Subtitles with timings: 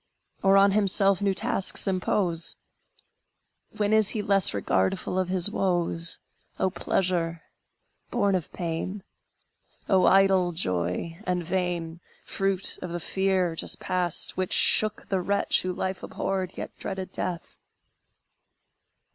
[0.41, 2.55] Or on himself new tasks impose?
[3.77, 6.17] When is he less regardful of his woes?
[6.59, 7.43] O pleasure,
[8.09, 9.03] born of pain!
[9.87, 15.61] O idle joy, and vain, Fruit of the fear just passed, which shook The wretch
[15.61, 17.59] who life abhorred, yet dreaded death!